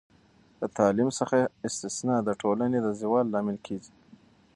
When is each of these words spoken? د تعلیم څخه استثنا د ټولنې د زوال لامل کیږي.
د 0.59 0.63
تعلیم 0.77 1.09
څخه 1.19 1.37
استثنا 1.67 2.15
د 2.23 2.29
ټولنې 2.41 2.79
د 2.81 2.87
زوال 3.01 3.25
لامل 3.33 3.57
کیږي. 3.65 3.93